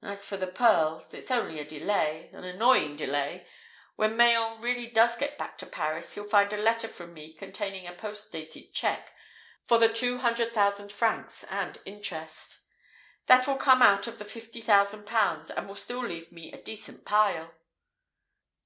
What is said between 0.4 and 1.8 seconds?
pearls, it's only a